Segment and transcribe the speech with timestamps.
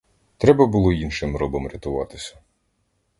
[0.37, 2.35] Треба було іншим робом рятуватися.